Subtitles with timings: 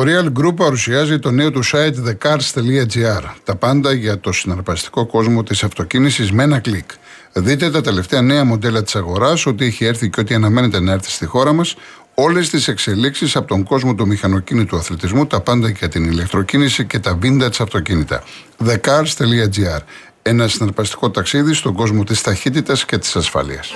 [0.00, 3.22] Το Real Group παρουσιάζει το νέο του site thecars.gr.
[3.44, 6.90] Τα πάντα για το συναρπαστικό κόσμο της αυτοκίνησης με ένα κλικ.
[7.32, 11.10] Δείτε τα τελευταία νέα μοντέλα της αγοράς, ό,τι έχει έρθει και ό,τι αναμένεται να έρθει
[11.10, 11.76] στη χώρα μας,
[12.14, 16.98] όλες τις εξελίξεις από τον κόσμο του μηχανοκίνητου αθλητισμού, τα πάντα για την ηλεκτροκίνηση και
[16.98, 18.22] τα vintage αυτοκίνητα.
[18.66, 19.80] thecars.gr.
[20.22, 23.72] Ένα συναρπαστικό ταξίδι στον κόσμο της ταχύτητας και της ασφάλειας.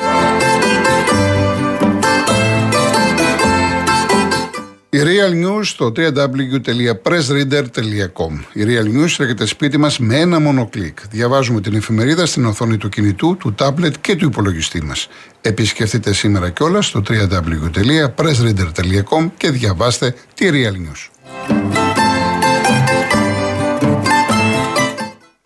[4.95, 8.33] Η Real News στο www.pressreader.com.
[8.53, 10.99] Η Real News έρχεται σπίτι μας με ένα μόνο κλικ.
[11.11, 15.09] Διαβάζουμε την εφημερίδα στην οθόνη του κινητού, του τάμπλετ και του υπολογιστή μας.
[15.41, 21.09] Επισκεφτείτε σήμερα κιόλας στο www.pressreader.com και διαβάστε τη Real News.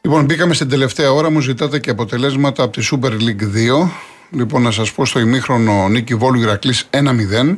[0.00, 3.42] Λοιπόν, μπήκαμε στην τελευταία ώρα, μου ζητάτε και αποτελέσματα από τη Super League
[3.84, 3.88] 2.
[4.30, 7.56] Λοιπόν, να σας πω στο ημίχρονο νίκη Βόλου Ηρακλής 1-0.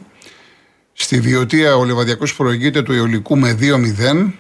[1.03, 4.33] Στη Βιωτία ο Λεβαδιακός προηγείται του Ιωλικού με 2-0.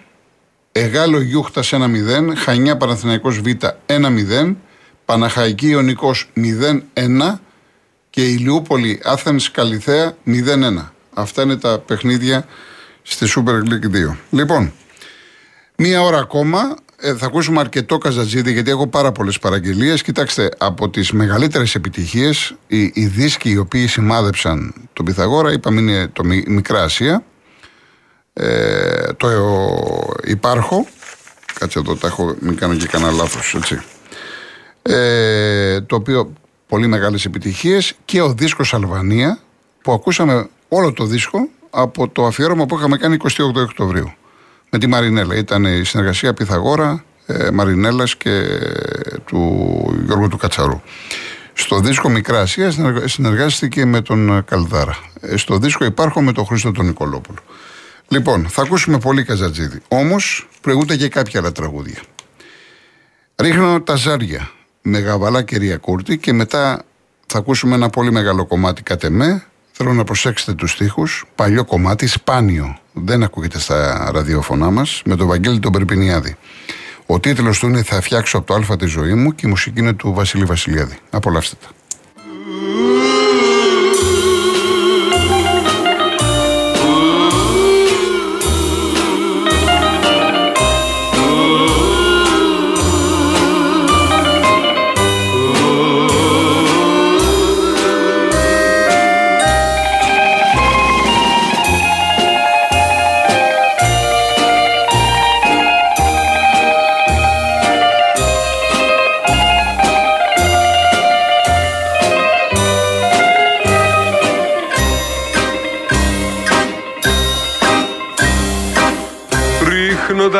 [0.72, 2.34] Εγάλο Γιούχτας 1-0.
[2.36, 3.46] Χανιά Παναθηναϊκός Β
[3.86, 4.56] 1-0.
[5.04, 7.40] Παναχαϊκή Ιωνικός 0-1.
[8.10, 10.92] Και Ηλιούπολη Άθενς Καλιθέα 0-1.
[11.14, 12.46] Αυτά είναι τα παιχνίδια
[13.02, 14.16] στη Super League 2.
[14.30, 14.72] Λοιπόν,
[15.76, 20.02] μία ώρα ακόμα ε, θα ακούσουμε αρκετό Καζατζίδη γιατί έχω πάρα πολλές παραγγελίες.
[20.02, 26.08] Κοιτάξτε, από τις μεγαλύτερες επιτυχίες, οι, οι δίσκοι οι οποίοι σημάδεψαν τον Πυθαγόρα, είπαμε είναι
[26.08, 27.24] το Μικρά Ασία.
[28.32, 29.28] Ε, το
[30.24, 30.86] υπάρχω.
[31.58, 33.82] Κάτσε εδώ, τα έχω, μην κάνω και κανένα λάθος, έτσι.
[34.82, 36.32] Ε, το οποίο
[36.66, 39.38] πολύ μεγάλες επιτυχίες και ο δίσκος Αλβανία
[39.82, 44.12] που ακούσαμε όλο το δίσκο από το αφιέρωμα που είχαμε κάνει 28 Οκτωβρίου
[44.70, 45.36] με τη Μαρινέλα.
[45.36, 48.42] Ήταν η συνεργασία Πυθαγόρα, ε, Μαρινέλας και
[49.24, 50.80] του Γιώργου του Κατσαρού.
[51.52, 52.72] Στο δίσκο Μικρά Ασία
[53.04, 54.96] συνεργάστηκε με τον Καλδάρα.
[55.20, 57.38] Ε, στο δίσκο υπάρχω με τον Χρήστο τον Νικολόπουλο.
[58.08, 59.80] Λοιπόν, θα ακούσουμε πολύ Καζατζίδη.
[59.88, 62.00] Όμως προηγούνται και κάποια άλλα τραγούδια.
[63.36, 64.50] Ρίχνω τα ζάρια
[64.82, 66.84] με γαβαλά και Ριακούρτη και μετά
[67.26, 69.44] θα ακούσουμε ένα πολύ μεγάλο κομμάτι κατεμέ
[69.82, 71.24] Θέλω να προσέξετε τους στίχους.
[71.34, 72.78] Παλιό κομμάτι, σπάνιο.
[72.92, 75.02] Δεν ακούγεται στα ραδιόφωνά μας.
[75.04, 76.36] Με τον Βαγγέλη τον Περπινιάδη.
[77.06, 79.80] Ο τίτλος του είναι «Θα φτιάξω από το α τη ζωή μου» και η μουσική
[79.80, 80.98] είναι του Βασίλη Βασιλιάδη.
[81.10, 81.68] Απολαύστε τα.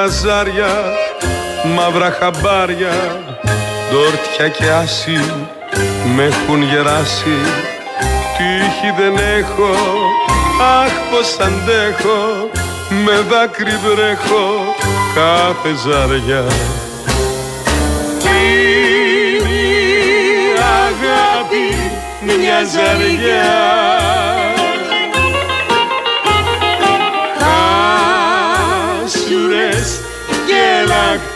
[0.00, 0.74] Τα ζάρια,
[1.76, 2.94] μαύρα χαμπάρια,
[3.90, 5.20] ντόρτια και άσι
[6.14, 7.38] με έχουν γεράσει.
[8.36, 9.74] Τύχη δεν έχω,
[10.82, 12.50] αχ πως αντέχω,
[13.04, 14.74] με δάκρυ βρέχω
[15.14, 16.44] κάθε ζάρια.
[18.24, 20.52] Είναι η
[20.86, 21.90] αγάπη
[22.26, 24.29] μια ζαριά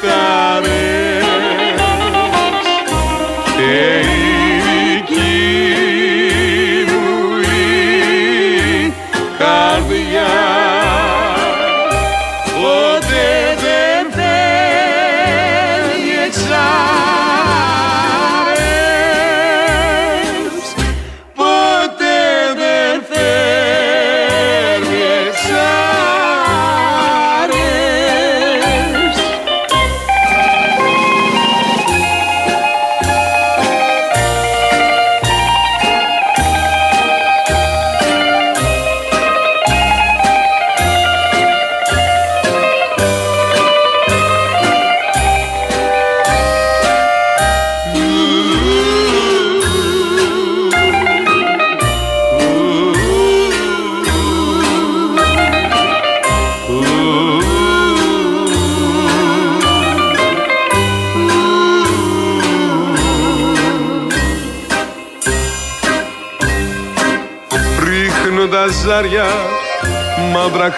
[0.04, 0.94] λακτάρες και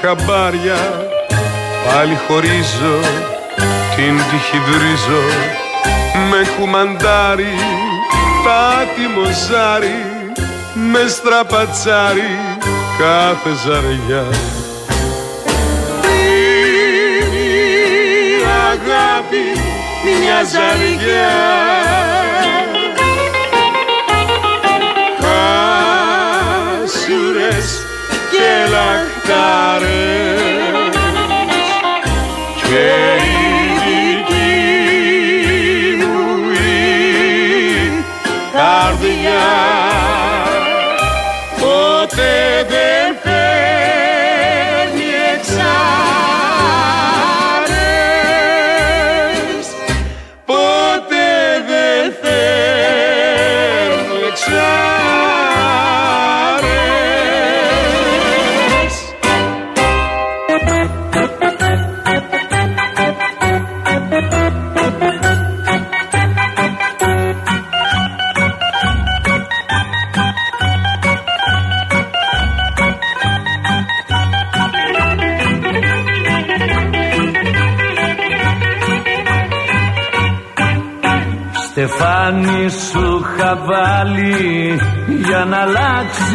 [0.01, 0.81] χαμπάρια.
[1.87, 2.97] Πάλι χωρίζω,
[3.97, 5.23] την τύχη βρίζω.
[6.31, 7.57] Με κουμαντάρι,
[8.45, 8.85] τα
[9.49, 10.01] ζάρι.
[10.75, 12.31] Με στραπατσάρι,
[12.99, 14.25] κάθε ζαριά.
[18.71, 19.47] Αγάπη
[20.05, 21.31] μια ζαριά.
[26.87, 27.69] Χάσουρες
[28.31, 28.49] και
[29.27, 30.41] λαχτάρες
[32.63, 34.45] και η δική
[35.97, 38.05] μου η
[38.53, 39.96] καρδιά
[82.69, 84.81] Στεφάνι σου είχα βάλει
[85.27, 86.35] για να αλλάξεις.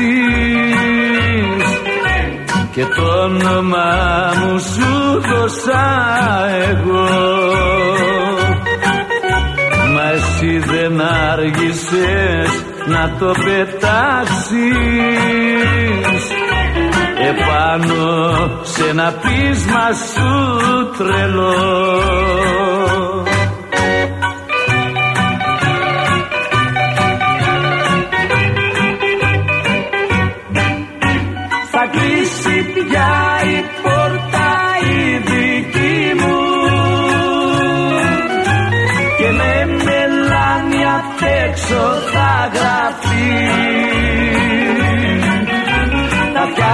[2.71, 5.85] Και το όνομα μου σου δώσα
[6.69, 7.07] εγώ.
[9.93, 11.01] Μα εσύ δεν
[11.31, 14.59] άργησες να το πετάξεις.
[17.29, 20.31] Επάνω σε ένα πείσμα σου
[20.97, 21.91] τρελό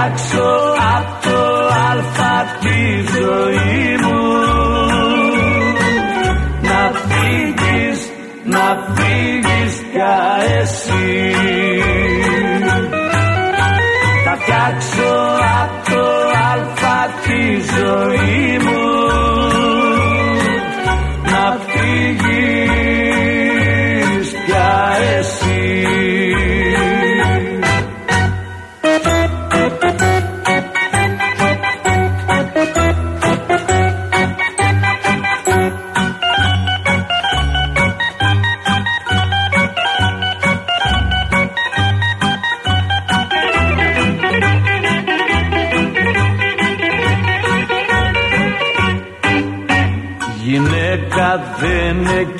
[0.08, 0.48] θα φτιάξω
[0.96, 2.80] απ' το αλφα τη
[3.14, 4.20] ζωή μου.
[6.62, 8.00] Να φύγεις,
[8.44, 10.18] να φύγεις πια
[10.60, 11.32] εσύ.
[14.24, 15.14] Θα φτιάξω
[15.62, 16.04] απ' το
[16.52, 18.87] αλφα τη ζωή μου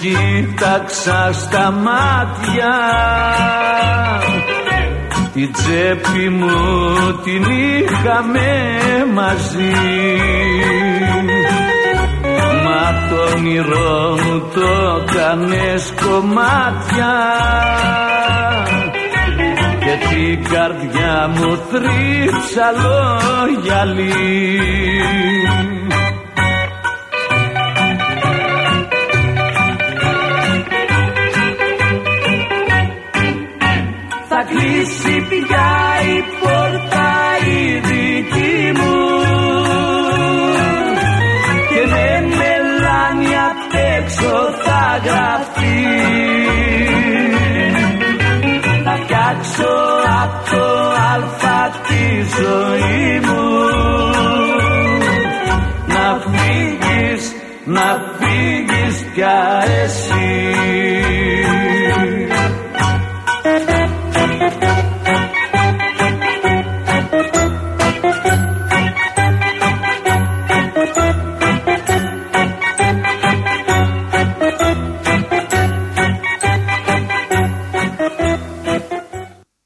[0.00, 2.74] κοίταξα στα μάτια.
[5.32, 6.48] Την τσέπη μου
[7.24, 8.50] την είχαμε
[9.14, 9.72] μαζί.
[12.64, 17.14] Μα το όνειρό μου το κάνες κομμάτια.
[19.78, 23.18] Και την καρδιά μου θρύψαλο
[23.62, 24.38] γυαλί
[59.29, 60.08] φύγεις πια εσύ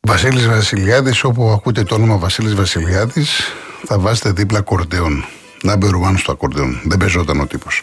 [0.07, 3.40] Βασίλης Βασιλιάδης, όπου ακούτε το όνομα Βασίλης Βασιλιάδης,
[3.87, 5.25] θα βάζετε δίπλα κορντεόν.
[5.64, 6.81] Number one στο ακορντεόν.
[6.85, 7.83] Δεν παίζονταν ο τύπος.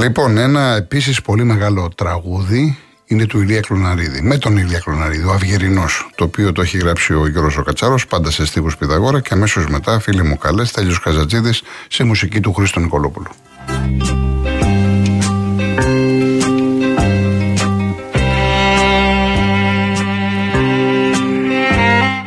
[0.00, 4.22] Λοιπόν, ένα επίσης πολύ μεγάλο τραγούδι είναι του Ηλία Κλωναρίδη.
[4.22, 8.06] Με τον Ηλία Κλωναρίδη, ο Αυγερινός, το οποίο το έχει γράψει ο Γιώργος ο Κατσάρος,
[8.06, 12.52] πάντα σε στίχους Πυθαγόρα και αμέσως μετά, φίλοι μου καλές, Τέλειος Καζατζίδης, σε μουσική του
[12.52, 13.30] Χρήστο Νικολόπουλου.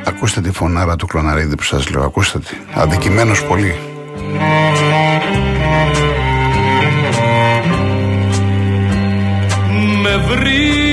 [0.06, 2.56] Ακούστε τη φωνάρα του Κλωναρίδη που σας λέω, ακούστε τη.
[2.74, 3.76] Αδικημένος πολύ.
[10.30, 10.84] βρει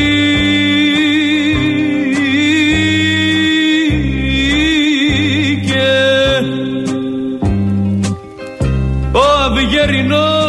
[9.12, 10.40] ο Αυγερινός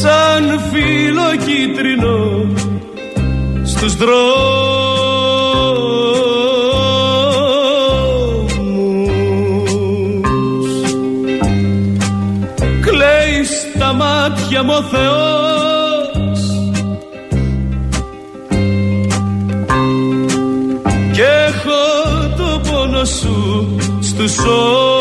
[0.00, 2.46] σαν φίλο κίτρινο
[3.64, 4.29] στους δρόμους
[23.20, 23.66] σου
[24.00, 24.99] στους ώμους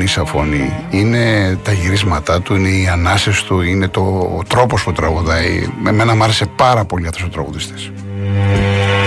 [0.00, 0.72] φωνή σαν φωνή.
[0.90, 4.00] Είναι τα γυρίσματά του, είναι οι ανάσες του, είναι το,
[4.38, 5.66] ο τρόπος που τραγουδάει.
[5.82, 7.90] Με μένα μου άρεσε πάρα πολύ αυτός ο τραγουδιστής.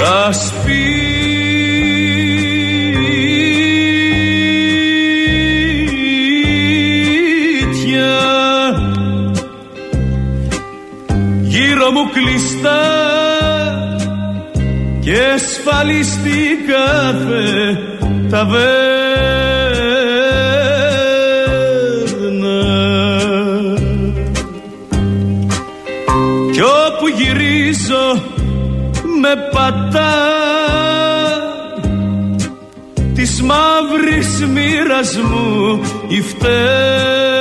[0.04, 0.82] τα σπίτια
[11.42, 12.82] γύρω μου κλειστά
[15.00, 17.78] και ασφαλιστή κάθε
[18.30, 18.93] ταβέρνα
[29.24, 30.14] με πατά.
[33.16, 37.33] Της μαύρης μοίρας μου η φτέρνα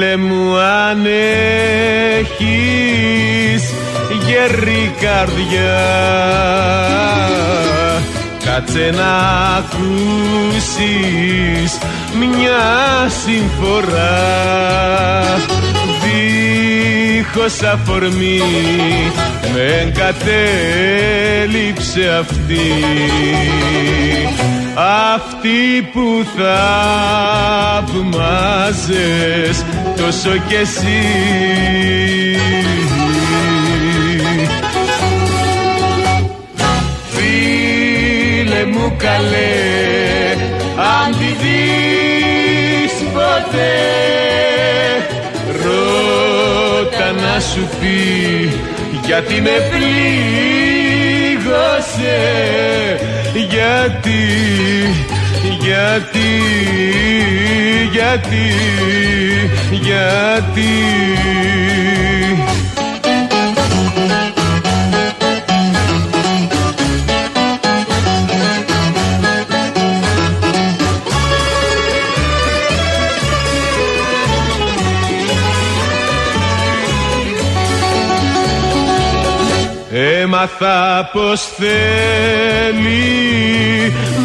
[0.00, 1.06] Φίλε μου αν
[2.18, 3.74] έχεις
[4.26, 5.80] γερή καρδιά
[8.44, 9.12] Κάτσε να
[9.56, 10.58] ακούσεις
[12.18, 12.60] μια
[13.24, 14.18] συμφορά.
[16.02, 18.40] Δίχως αφορμή
[19.52, 20.42] με εγκατέλειψε
[22.20, 22.68] αυτή.
[25.14, 26.26] Αυτή που
[27.86, 29.64] θαυμάζες
[29.96, 31.02] τόσο κι εσύ.
[37.10, 39.80] Φίλε μου καλέ
[40.76, 43.74] αν τη δεις ποτέ
[45.62, 47.98] ρώτα να σου πει
[49.06, 49.90] γιατί με πλήγωσε
[53.34, 54.22] γιατί
[55.58, 56.30] γιατί
[57.92, 58.46] γιατί
[59.70, 60.80] γιατί
[80.40, 82.82] Έμαθα πως θέλει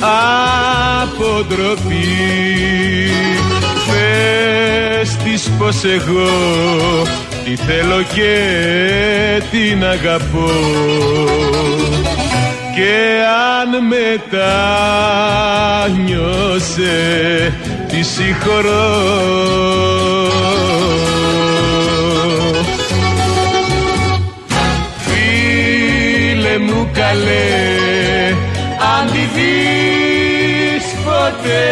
[0.00, 2.50] από ντροπή
[5.30, 6.28] δεις πως εγώ
[7.44, 8.36] τη θέλω και
[9.50, 10.50] την αγαπώ.
[12.74, 12.94] Και
[13.60, 13.68] αν
[15.96, 16.90] μετάνιωσε
[18.00, 18.88] τη συγχωρώ
[25.06, 27.58] Φίλε μου καλέ
[28.98, 31.68] αν τη δεις ποτέ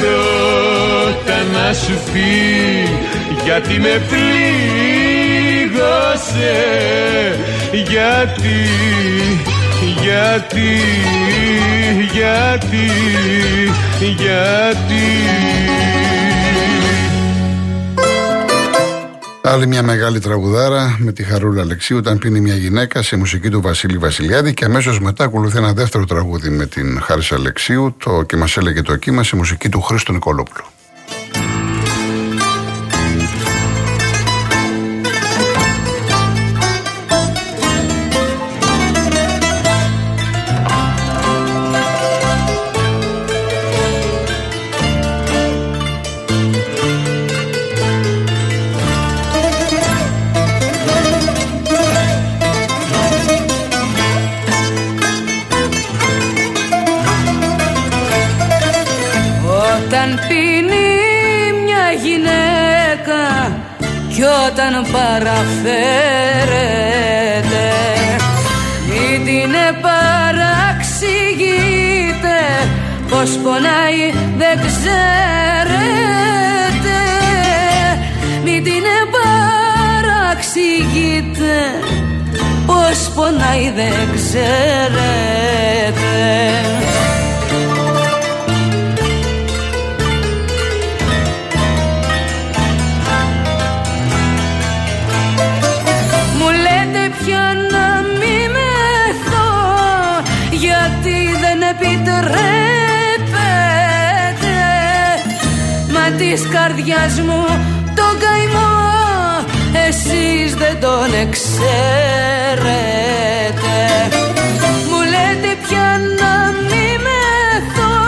[0.00, 2.32] ρώτα να σου πει
[3.44, 5.08] γιατί με πλήγωσε
[7.72, 8.60] γιατί,
[10.02, 10.78] γιατί,
[12.12, 12.86] γιατί,
[14.00, 15.06] γιατί
[19.42, 23.60] Άλλη μια μεγάλη τραγουδάρα με τη Χαρούλα Αλεξίου όταν πίνει μια γυναίκα σε μουσική του
[23.60, 28.36] Βασίλη Βασιλιάδη και αμέσως μετά ακολουθεί ένα δεύτερο τραγούδι με την Χάρη Αλεξίου το και
[28.36, 30.64] μας έλεγε το κύμα σε μουσική του Χρήστο Νικολόπουλου.
[60.48, 63.22] Όταν πίνει μια γυναίκα
[64.14, 65.66] κι όταν παραφέρεται.
[68.88, 69.52] Μην την
[69.82, 70.78] παραξηγείτε
[73.10, 74.02] πως πονάει
[74.36, 74.98] δεν ξέρετε.
[78.44, 80.44] Μην την παραξηγείτε
[82.66, 85.18] πως πονάει δεν ξέρετε
[106.38, 107.42] της καρδιάς μου
[107.94, 108.72] το καημό.
[109.88, 111.56] Εσείς δεν τον εξαίρετε.
[114.90, 115.88] Μου λέτε πια
[116.20, 116.32] να
[116.68, 117.98] μη μεθώ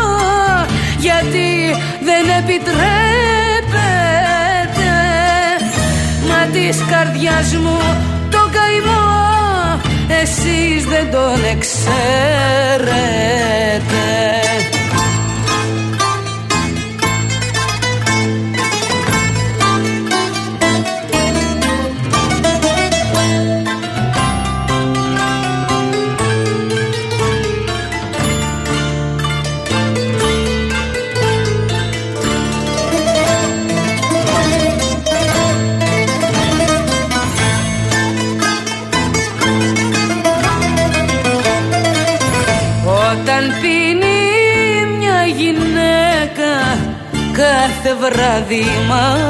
[0.99, 1.51] γιατί
[2.09, 2.81] δεν επιτρέπετε
[6.29, 7.79] Μα της καρδιάς μου
[8.31, 9.09] το καημό
[10.23, 11.91] εσείς δεν τον εξαίρετε
[48.41, 49.30] κάθε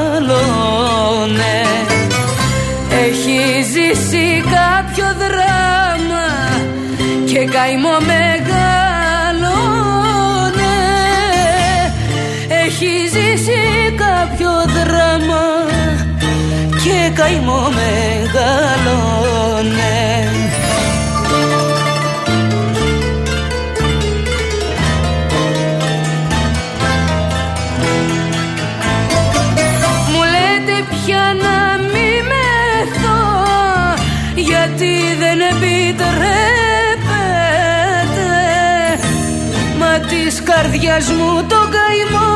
[41.01, 42.33] καρδιάς μου το καημό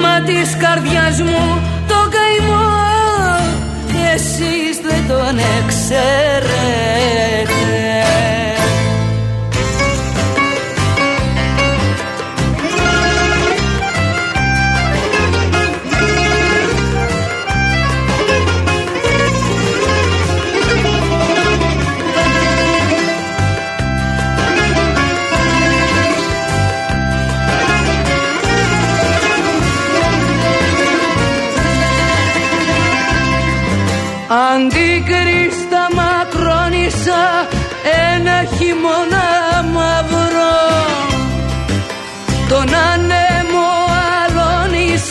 [0.03, 1.43] Μα της καρδιάς μου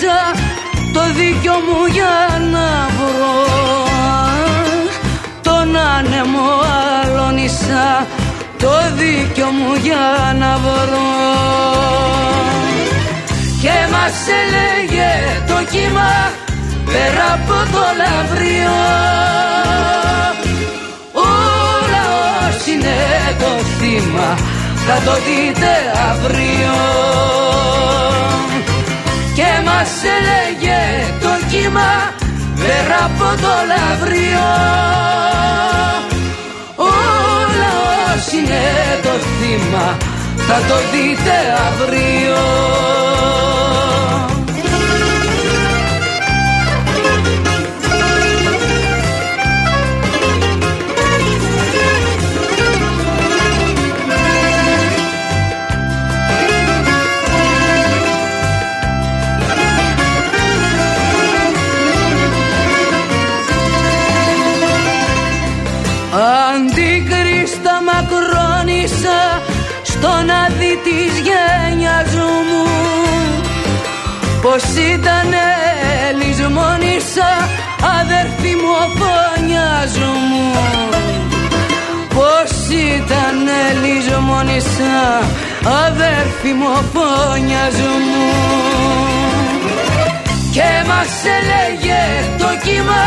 [0.04, 3.42] Τον ανέμο αλώνισα το δίκιο μου για να βρω.
[5.42, 6.50] Τον άνεμο
[7.02, 8.08] αλώνησα
[8.58, 11.12] το δίκιο μου για να βρω.
[13.62, 15.12] Και μας έλεγε
[15.48, 16.32] το κύμα
[16.86, 18.84] πέρα από το λαμπριό
[21.14, 22.04] όλα
[22.48, 22.98] όσοι είναι
[23.40, 24.38] το θύμα
[24.88, 25.72] θα το δείτε
[26.10, 27.43] αύριο.
[27.43, 27.43] και
[29.84, 30.82] μας έλεγε
[31.20, 32.14] το κύμα
[32.56, 34.54] πέρα από το λαμπριό
[36.78, 37.72] όλα
[38.14, 39.98] όσοι είναι το θύμα
[40.48, 41.36] θα το δείτε
[41.68, 43.03] αύριο
[74.54, 74.64] Πως
[74.94, 75.48] ήτανε
[76.20, 77.32] λησμόνισα
[78.00, 80.52] αδερφή μου φωνιάς μου
[82.16, 82.52] Πως
[82.96, 85.00] ήτανε λησμόνισα
[85.86, 88.32] αδερφή μου φωνιάς μου
[90.52, 92.04] και μας έλεγε
[92.38, 93.06] το κύμα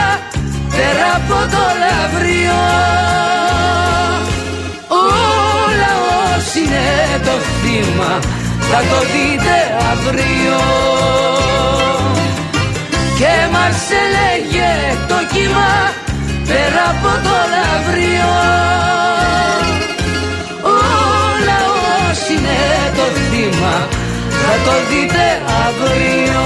[0.71, 2.67] πέρα από το λαμπριό
[4.91, 5.93] όλα
[6.37, 9.57] όσοι είναι το θύμα θα το δείτε
[9.91, 10.61] αύριο.
[13.19, 14.73] Και μας έλεγε
[15.09, 15.71] το κύμα
[16.49, 18.37] πέρα από το λαμπριό
[20.63, 21.59] όλα
[22.11, 22.59] όσοι είναι
[22.97, 23.89] το θύμα
[24.43, 25.25] θα το δείτε
[25.67, 26.45] αύριο